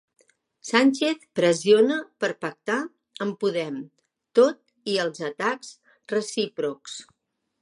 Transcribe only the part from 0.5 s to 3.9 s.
Sánchez pressiona per pactar amb Podem